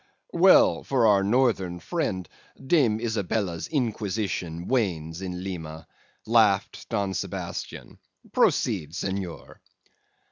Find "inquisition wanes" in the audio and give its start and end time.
3.67-5.21